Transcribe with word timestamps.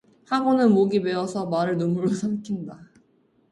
하고는 0.29 0.71
목이 0.73 0.99
메어서 0.99 1.45
말을 1.45 1.77
눈물로 1.77 2.07
삼킨다. 2.09 2.89